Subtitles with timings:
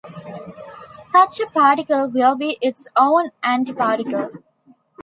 [1.11, 4.41] Such a particle will be its own antiparticle.